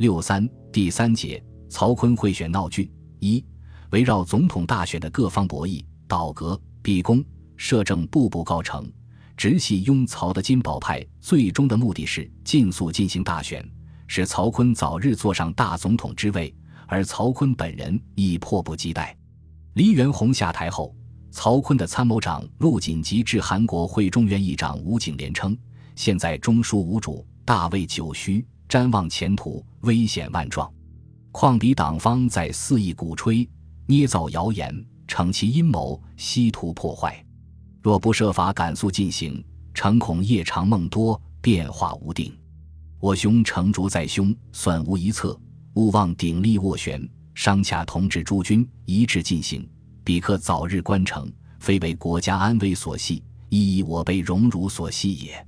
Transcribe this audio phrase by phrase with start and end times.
[0.00, 3.44] 六三第三节，曹锟贿选闹剧一，
[3.90, 7.22] 围绕总统大选的各方博弈、倒戈、逼宫、
[7.58, 8.90] 摄政步步高成。
[9.36, 13.62] 直系拥曹的金宝派最终的目的是尽速进行大选，
[14.06, 16.54] 使曹锟早日坐上大总统之位，
[16.86, 19.14] 而曹锟本人亦迫不及待。
[19.74, 20.96] 黎元洪下台后，
[21.30, 25.54] 曹锟的参谋长陆锦吉致韩国会中院议长吴景莲称
[25.94, 30.72] ：“现在中枢无主，大位久虚，瞻望前途危险万状，
[31.32, 33.46] 况彼党方在肆意鼓吹、
[33.84, 34.72] 捏造谣言，
[35.08, 37.22] 逞其阴谋，稀图破坏。”
[37.82, 42.32] 若不设法赶速进行，诚恐夜长梦多，变化无定。
[43.00, 45.36] 我兄成竹在胸，算无一策，
[45.74, 49.68] 勿忘鼎力斡旋，商洽同治诸君，一致进行，
[50.04, 51.28] 彼可早日关城，
[51.58, 55.44] 非为国家安危所系，亦以我辈荣辱所系也。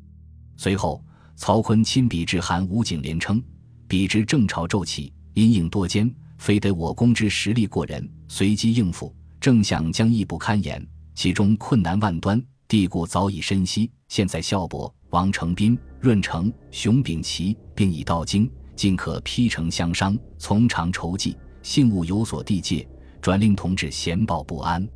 [0.57, 1.05] 随后，
[1.37, 3.43] 曹锟亲笔致函吴景莲称
[3.89, 13.91] ：“彼之正朝骤起，阴影多艰，非得我攻之实力过人，随机应付，正想将亦不堪言。”其中困难万端，帝故早已深悉。
[14.09, 22.89] 现在孝伯、王承斌、润成、熊秉琦并已到京，尽可披城相商，从长筹计，幸勿有所地界，
[23.21, 24.89] 转令同志闲抱不安。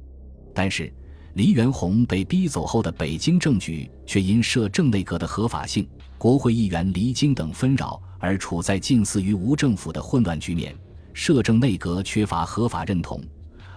[0.55, 0.91] 但是，
[1.35, 5.87] 黎元洪被逼走后的北京政局，却因摄政内阁的合法性、
[6.19, 10.75] 国会议员离京等纷扰，而处在近似于无政府的混乱局面。
[11.13, 13.23] 摄政内阁缺乏合法认同。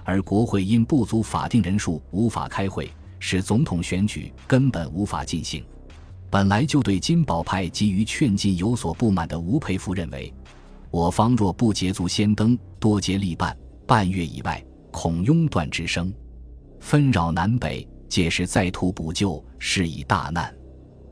[0.04, 5.64] 而国会因不足法定人数无法开会，使总统选举根本无法进行。
[6.32, 10.34] 本来就对金宝派急于劝进有所不满的吴培孚认为，
[10.90, 16.12] 我方若不捷足先登，多接力办，半月以外，恐拥断之声，
[16.80, 20.52] 纷扰南北，届时再图补救，是以大难。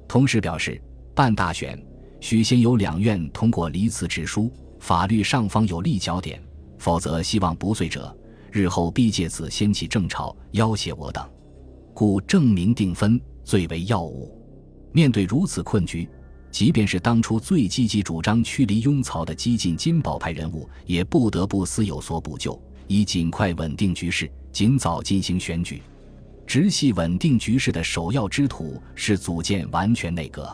[0.07, 0.81] 同时表示，
[1.17, 1.83] 办大选
[2.19, 6.39] 须先由两院通过离辞职书，法律上方有立脚点，
[6.77, 8.15] 否则希望不遂者。
[8.51, 11.27] 日后必借此掀起政潮，要挟我等，
[11.91, 14.31] 故正明定分最为要务。
[14.91, 16.07] 面对如此困局，
[16.51, 25.81] 即便是当初最积极主张驱离拥曹的激进金宝派人物，也不得不思有所补救，以尽快稳定局势，尽早进行选举。
[26.45, 30.47] 直系稳定局势的首要之途是组建完全内阁。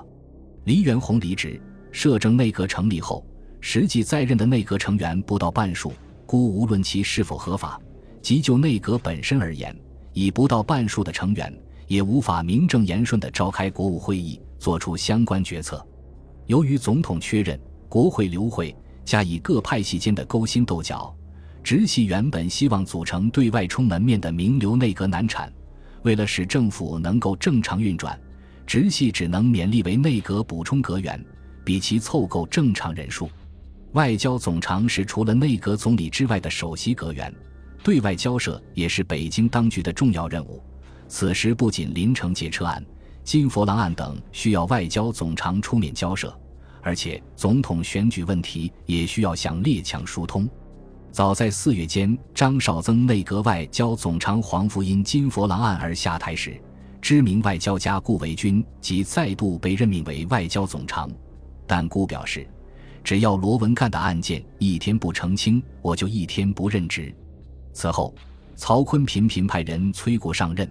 [0.66, 1.60] 黎元洪离职，
[1.92, 3.26] 摄政内阁成立后，
[3.60, 5.92] 实际在任的内阁成员不到半数。
[6.26, 7.80] 故无论其是否合法，
[8.22, 9.76] 即就内阁本身而言，
[10.14, 11.54] 以不到半数的成员
[11.86, 15.86] 也无法名正言顺地召开国务会议，作出相关决策。
[16.46, 17.60] 由于总统缺任，
[17.90, 21.14] 国会流会，加以各派系间的勾心斗角，
[21.62, 25.52] 直系原本希望组成对外充门面的名流内阁难产。
[26.04, 28.20] 为了使政府能够正常运转，
[28.66, 31.24] 直系只能勉力为内阁补充阁员，
[31.64, 33.30] 比其凑够正常人数。
[33.94, 37.34] 外交总长是除了内阁总理之外的首席阁员，
[37.84, 40.62] 对外交涉也是北京当局的重要任务。
[41.08, 42.84] 此时不仅林城劫车案、
[43.24, 46.36] 金佛郎案等需要外交总长出面交涉，
[46.82, 50.50] 而且总统选举问题也需要向列强疏通。
[51.12, 56.60] 早在四月间，张绍曾内阁外交总长黄福因金佛郎案而下台时，
[57.04, 61.12] 知名外交家顾维钧即再度被任命为外交总长，
[61.68, 62.48] 但顾表示。
[63.04, 67.14] 只要罗文干的案件一天不澄清，我就一天不任职。
[67.74, 68.16] 此后，
[68.56, 70.66] 曹锟频频派人催顾上任，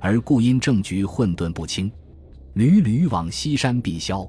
[0.00, 1.88] 而顾因政局混沌不清，
[2.54, 4.28] 屡屡往西山避消。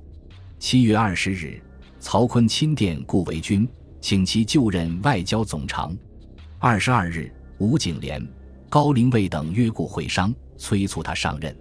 [0.59, 1.59] 七月二十日，
[1.99, 3.67] 曹锟亲电顾维钧，
[3.99, 5.97] 请其就任外交总长。
[6.59, 8.23] 二十二日，吴景莲、
[8.69, 11.55] 高凌卫等约顾会商，催促他上任。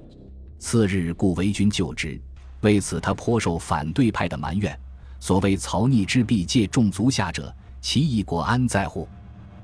[0.58, 2.20] 次日，顾维钧就职，
[2.62, 4.78] 为此他颇受反对派的埋怨。
[5.20, 9.08] 所谓曹逆之弊，借重足下者，其义国安在乎？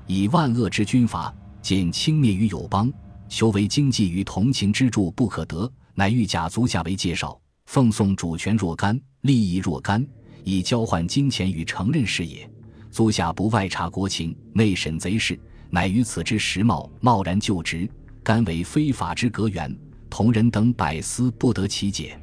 [0.07, 2.91] 以万恶之军阀，仅轻蔑于友邦，
[3.29, 10.05] 求为经济与同情之助不可得，乃欲假足下为介绍，奉送主权若干，利益若干，
[10.43, 12.49] 以交换金钱与承认事也。
[12.91, 17.89] 足下不外察国情，内审贼事，乃于此之时貌，贸然就职，
[18.23, 19.77] 甘为非法之阁员，
[20.09, 22.17] 同人等百思不得其解，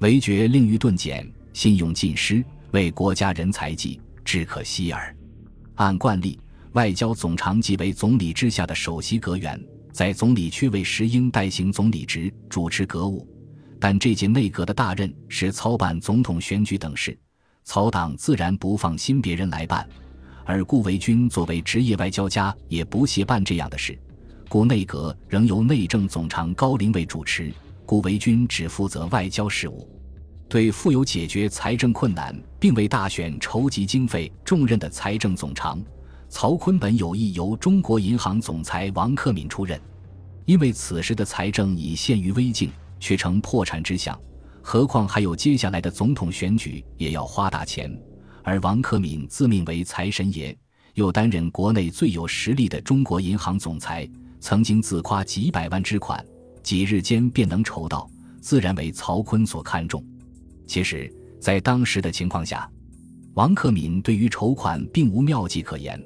[0.00, 2.44] 唯觉令欲顿减，信用尽失。
[2.70, 5.14] 为国家人才济，只可惜耳。
[5.76, 6.40] 按惯例，
[6.72, 9.62] 外交总长即为总理之下的首席阁员，
[9.92, 13.28] 在总理缺位时应代行总理职，主持阁务。
[13.78, 17.16] 但这届内阁的大任是操办总统选举等事，
[17.62, 19.88] 曹党自然不放心别人来办。
[20.44, 23.96] 而顾维钧作为职业外交家，也不屑办这样的事，
[24.54, 27.52] 故内阁仍由内政总长高凌卫主持，
[27.84, 29.90] 顾维钧只负责外交事务。
[30.48, 35.82] 对负有解决财政困难并为大选筹集经费重任的财政总长
[36.28, 39.76] 曹锟本有意由中国银行总裁王克敏出任，
[40.44, 42.70] 因为此时的财政已陷于危境，
[43.00, 44.16] 却成破产之象。
[44.62, 47.92] 何况还有接下来的总统选举也要花大钱，
[48.44, 50.56] 而王克敏自命为财神爷，
[50.94, 54.08] 又担任国内最有实力的中国银行总裁，
[54.44, 56.22] 曾经自夸几百万之款，
[56.62, 58.06] 几日间便能筹到，
[58.42, 60.04] 自然为曹锟所看重。
[60.66, 61.10] 其实，
[61.40, 62.70] 在当时的情况下，
[63.32, 65.98] 王克敏对于筹款并无妙计可言，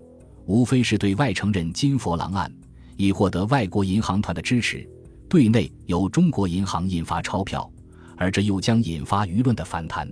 [0.46, 2.48] 无非是对外承认金佛郎案，
[2.96, 4.86] 以获得外国银行团的支持；
[5.28, 7.68] 对内由中国银行印发钞票，
[8.16, 10.08] 而这又将引发舆论的反弹。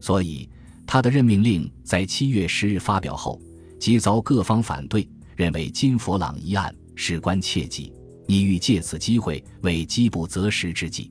[0.00, 0.46] 所以，
[0.86, 3.40] 他的任命令在七月十日发表后，
[3.80, 7.92] 即遭各方反对，认为金佛郎一案事关切忌，
[8.26, 11.10] 你欲借此机会为饥不择食之计，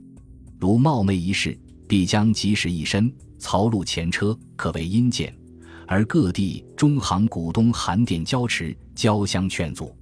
[0.59, 1.57] 如冒昧一事。
[1.85, 5.31] 必将及时一身，曹路前车，可谓阴见。
[5.85, 9.95] 而各地中行股东函电交持，交相劝阻。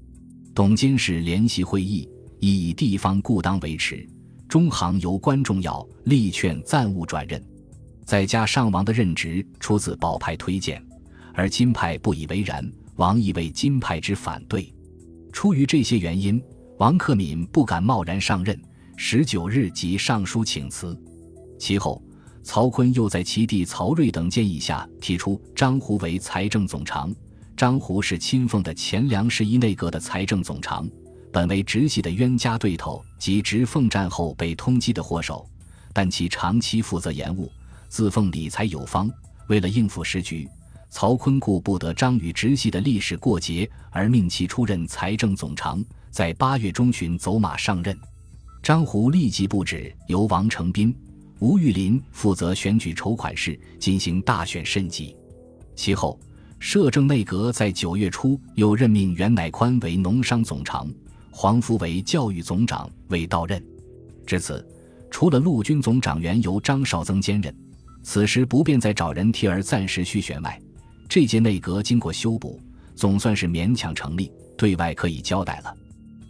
[0.56, 2.08] 董监事联席会议，
[2.40, 4.08] 亦以地方故当维持。
[4.48, 7.44] 中行由关重要，力劝暂勿转任。
[8.06, 10.82] 再加上王的任职出自保派推荐，
[11.34, 14.74] 而金派不以为然，王亦为金派之反对。
[15.32, 16.42] 出于这些原因，
[16.78, 18.60] 王克敏不敢贸然上任。
[18.98, 20.96] 十九日即上书请辞。
[21.58, 22.02] 其后，
[22.44, 27.14] 曹锟又在其弟曹睿等建议下提出张胡为财政总长。
[27.58, 30.90] 张胡是亲奉的前梁十一内阁的财政总长，
[31.32, 35.48] 本为直系的冤家对头及直奉战后被通缉的祸首，
[35.94, 37.52] 但其长期负责延误，
[37.88, 39.10] 自奉理财有方。
[39.48, 40.48] 为了应付时局，
[40.92, 47.98] 曹锟顾不得张与直系的历史过节，而命其出任财政总长，在八月中旬走马上任。
[48.62, 50.94] 张胡立即布置由王承斌。
[51.40, 55.16] 吴玉林负责选举筹款事，进行大选审计。
[55.76, 56.20] 其后，
[56.60, 60.88] 摄政内阁在九月初又任命袁乃宽为农商总长，
[61.32, 63.64] 黄福为教育总长，未到任。
[64.28, 64.64] 至此，
[65.10, 67.56] 除了陆军总长员由张绍曾兼任，
[68.04, 70.62] 此时不便再找人替而暂时续选外，
[71.12, 72.58] 这届内阁经过修补，
[72.96, 75.76] 总算是勉强成立，对外可以交代了。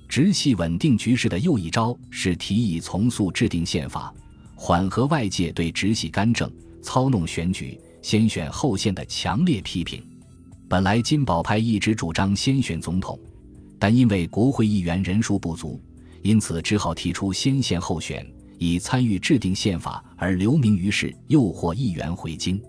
[0.10, 4.12] 直系稳定局势的又一招是提议从速制定宪法。
[4.56, 6.52] 缓和外界对直系干政、
[6.82, 10.04] 操弄选举、先选后宪的强烈批评。
[10.68, 13.20] 本来金宝派一直主张先选总统，
[13.78, 15.80] 但因为国会议员人数不足，
[16.24, 18.26] 因此只好提出先宪后选，
[18.58, 22.60] 以参与制定宪法而留名于世，诱惑议员回京。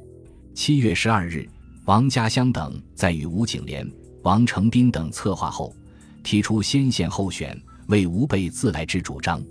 [0.53, 1.49] 七月十二日，
[1.85, 3.91] 王家乡等在与吴景莲、
[4.23, 5.75] 王承斌等策划后，
[6.23, 9.43] 提出先宪后选为吾辈自来之主张，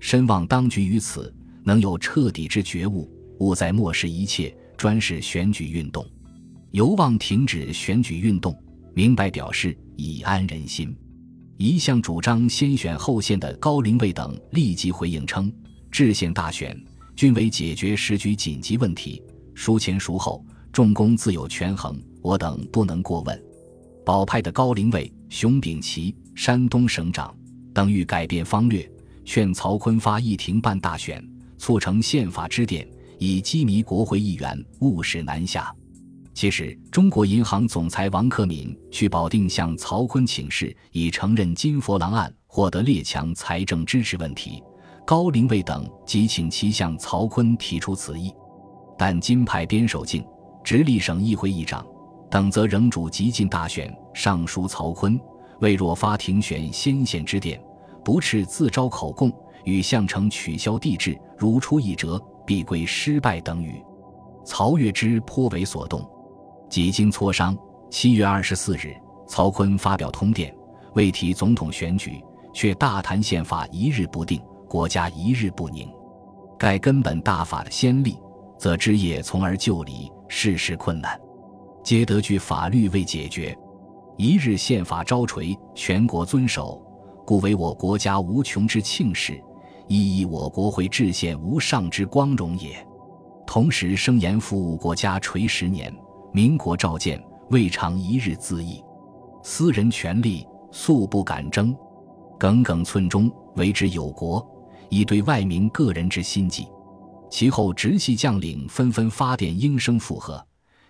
[0.00, 1.32] 深望当局于此。
[1.62, 6.06] 能有彻底之觉悟，勿再漠视一切，专事选举运动，
[6.70, 8.56] 犹望停止选举运动，
[8.94, 10.96] 明白表示以安人心。
[11.56, 15.52] 一向主张先选后宪的高龄卫等立即回应称：
[15.90, 16.80] 制宪大选
[17.16, 19.20] 均为解决时局紧急问题，
[19.52, 20.46] 孰前孰后，
[20.76, 23.44] 众公自有权衡，我等不能过问。
[24.04, 27.34] 保派的高龄卫、熊秉琦山东省长
[27.72, 28.86] 等欲改变方略，
[29.24, 31.26] 劝曹锟发议庭办大选。
[31.56, 32.86] 促成宪法之典，
[33.18, 35.74] 以激迷国会议员，务使南下。
[36.34, 44.62] 其实，中国银行总裁王克敏去保定向曹锟请示，以承认金佛郎案获得列强财政支持问题。
[45.06, 48.30] 高龄卫等即请其向曹锟提出此意，
[48.98, 50.22] 但金派边守敬、
[50.66, 51.86] 直隶省议会议长
[52.28, 55.16] 等则仍主急进大选，上书曹锟，
[55.60, 57.62] 为若发庭选先贤之电，
[58.04, 59.32] 不斥自招口供。
[59.62, 63.80] 与项城取消帝制，如出一辙，必归失败等语。
[64.44, 66.04] 曹月之颇为所动，
[66.68, 67.56] 几经磋商，
[67.88, 68.92] 七月二十四日，
[69.28, 70.52] 曹锟发表通电，
[70.94, 72.20] 未提总统选举，
[72.52, 75.88] 却大谈宪法一日不定，国家一日不宁。
[76.58, 78.18] 盖根本大法的先例，
[78.58, 81.18] 则枝叶从而就理，事事困难，
[81.82, 83.56] 皆得据法律未解决。
[84.16, 86.82] 一日宪法招垂，全国遵守，
[87.24, 89.40] 故为我国家无穷之庆事。
[89.88, 92.84] 亦以我国会制宪无上之光荣也。
[93.46, 95.94] 同时声言服务国家垂十年，
[96.32, 98.82] 民国召见，未尝一日自缢。
[99.44, 101.76] 私人权力素不敢争，
[102.36, 104.44] 耿耿寸中，为之有国，
[104.88, 106.66] 以对外民个人之心计。
[107.30, 110.44] 其后直系将领纷纷发电应声附和，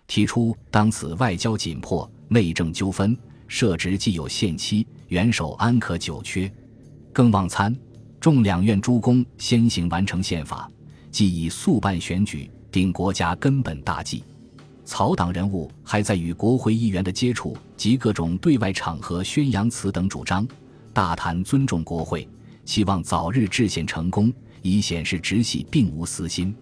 [0.07, 3.16] 提出当此外交紧迫，内政纠纷，
[3.49, 6.50] 设职既有限期，元首安可久缺？
[7.12, 7.75] 更望参。
[8.19, 10.69] 众两院诸公先行完成宪法，
[11.12, 14.25] 即以速办选举，定国家根本大计。
[14.85, 20.47] 曹党人物还在与国会议员的接触及各种对外场合宣扬此等主张，
[20.93, 22.28] 大谈尊重国会，
[22.64, 24.33] 希望早日制宪成功，
[24.70, 26.54] 以显示直系并无私心。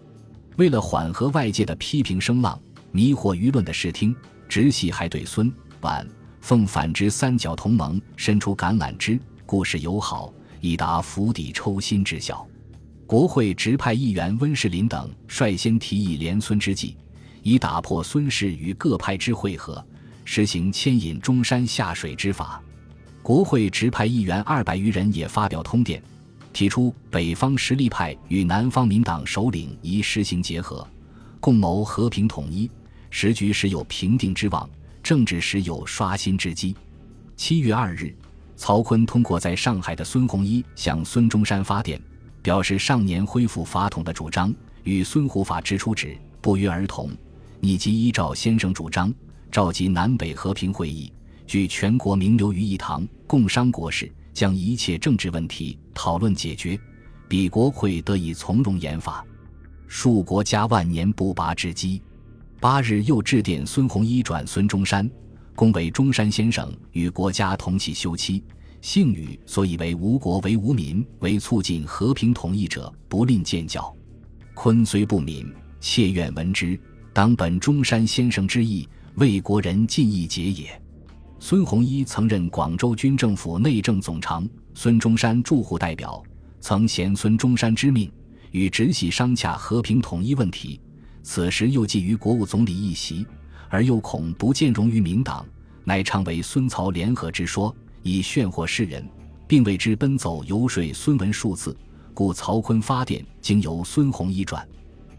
[0.57, 2.59] 为了缓和外界的批评声浪，
[2.91, 4.15] 迷惑舆论的视听，
[4.47, 6.07] 直系还对孙皖
[6.41, 12.47] 奉反之三角同盟伸出橄榄枝，故事友好，以达釜底抽薪之效。
[13.05, 16.95] 国会直派议员温世林等率先提议联孙之计。
[17.43, 19.85] 以打破孙氏与各派之会合，
[20.23, 22.59] 实行牵引中山下水之法。
[23.21, 26.01] 国会直派议员二百余人也发表通电，
[26.55, 30.87] 提出北方实力派与南方民党首领宜实行结合，
[31.41, 32.71] 共谋和平统一。
[33.09, 34.69] 时局时有平定之望，
[35.03, 36.73] 政治时有刷新之机。
[37.35, 38.15] 七月二日，
[38.55, 42.01] 曹锟通过在上海的孙洪一向孙中山发电，
[42.41, 47.11] 表示上年恢复法统的主张与孙胡法之初旨不约而同。
[47.59, 49.13] 以及依照先生主张，
[49.51, 51.11] 召集南北和平会议，
[51.45, 56.77] 聚全国名流于一堂，共商国事，将一切政治问题讨论解决，
[57.27, 59.25] 彼国会得以从容研法，
[59.87, 62.01] 树国家万年不拔之基。
[62.59, 65.09] 八日又致电孙洪一转孙中山，
[65.55, 68.43] 恭为中山先生与国家同气休戚，
[68.81, 73.95] 幸与所以为无国为无民为促进和平统一者不吝见教。
[74.53, 75.49] 坤虽不敏，
[75.79, 76.77] 妾愿闻之。
[77.13, 80.81] 当本中山先生之意，为国人尽义节也。
[81.39, 86.23] 孙洪一曾任广州军政府内政总长，孙中山驻沪代表，
[86.59, 88.11] 曾衔孙中山之命，
[88.51, 90.79] 与直系商洽和平统一问题。
[91.21, 93.25] 此时又觊觎国务总理一席，
[93.69, 95.45] 而又恐不见容于民党，
[95.83, 99.07] 乃常为孙曹联合之说，以炫惑世人，
[99.45, 101.75] 并为之奔走游说孙文数次。
[102.13, 104.67] 故曹锟发电，经由孙洪一转。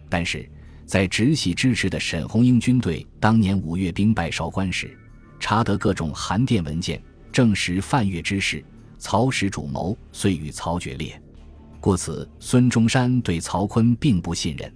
[0.08, 0.48] 但是。
[0.86, 4.96] 在直系支持的沈鸿英军队当年五月兵败韶关时，
[5.48, 7.00] 查得各种函电文件，
[7.30, 8.64] 证实范越之事，
[8.98, 11.22] 曹使主谋，遂与曹决裂。
[11.78, 14.74] 故此，孙中山对曹锟并不信任。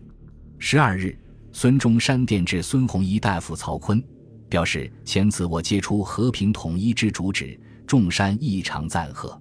[0.60, 1.18] 十二日，
[1.50, 4.00] 孙中山电致孙洪一大夫曹锟，
[4.48, 9.36] 表示前次我接出和平统一之主旨，众山异常赞贺，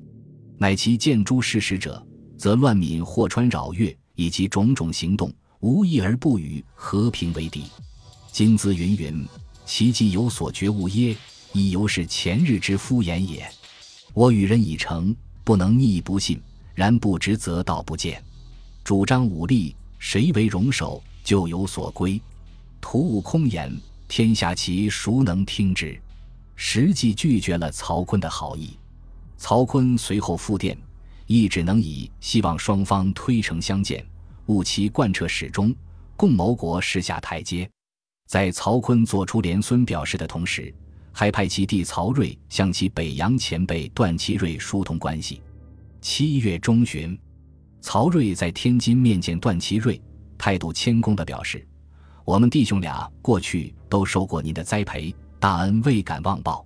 [0.58, 2.04] 乃其见诸事实者，
[2.40, 5.32] 则乱民祸川扰越，以及种种行动。
[5.60, 7.66] 无一而不与和平为敌，
[8.32, 9.24] 今兹云云，
[9.70, 11.16] 其既有所觉悟耶？
[11.54, 13.48] 亦犹是前日之敷衍也。
[14.16, 16.42] 我与人已成，不能逆不信。
[16.74, 18.20] 然不执则道不见。
[18.84, 22.20] 主张武力，谁为容首，就有所归。
[22.82, 23.72] 徒悟空言，
[24.08, 26.02] 天下其孰能听之？
[26.56, 28.76] 实际拒绝了曹锟的好意。
[29.38, 30.76] 曹锟随后复电，
[31.28, 34.04] 亦只能以希望双方推诚相见。
[34.48, 35.76] 务其贯彻始终，
[36.18, 37.70] 共谋国事下台阶。
[38.30, 40.72] 在曹锟做出连孙表示的同时，
[41.12, 45.42] 还派其弟曹睿向其北洋前辈段祺瑞疏通关系。
[46.00, 47.18] 七月中旬，
[47.82, 50.00] 曹睿在天津面见段祺瑞，
[50.38, 51.68] 态度谦恭地表示
[52.24, 56.64] ：“我们弟兄俩过去都受过您的栽培，大恩未敢忘报。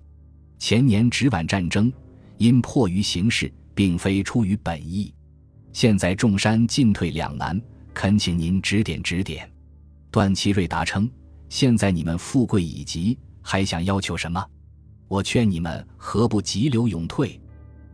[0.58, 1.90] 前年直皖战争，
[2.36, 5.14] 因迫于形势，并非出于本意。
[5.72, 7.58] 现在众山进退两难。”
[7.94, 9.50] 恳请您指点指点。
[10.10, 11.08] 段祺瑞答称
[11.54, 14.44] ：“现在你们富贵已极，还想要求什么？
[15.06, 17.40] 我劝你们何不急流勇退？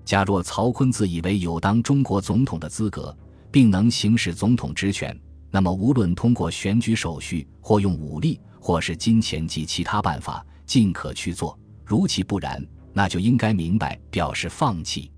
[0.03, 3.15] 假若曹锟自以为有当中国总统的资格，
[3.51, 5.15] 并能行使总统职权，
[5.51, 11.55] 那么无论通过选举手续，或用武力，或是金钱及其他办法，尽可去做。
[11.85, 15.13] 如其不然，那就应该明白表示放弃。”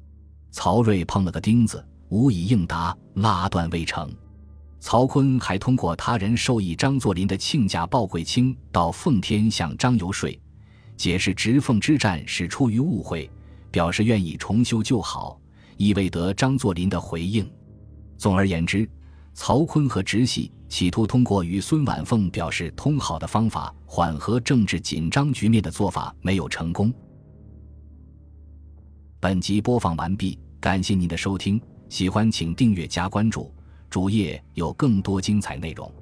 [0.51, 4.13] 曹睿碰了个钉子，无以应答，拉断未成。
[4.83, 10.29] 曹锟还通过他人授意张作霖的亲家鲍贵卿到奉天向张游说，
[10.97, 13.31] 解释直奉之战是出于误会，
[13.71, 15.41] 表示愿意重修旧好，
[15.77, 17.49] 亦未得张作霖的回应。
[18.19, 18.87] 总而言之，
[19.35, 26.93] 曹锟和直系企图通过与孙婉凤表示通好的方法缓和政治紧张局面的做法没有成功。
[29.21, 33.49] 本集播放完毕，感谢您的收听，喜欢请订阅加关注。
[33.93, 35.93] 主页有更多精彩内容。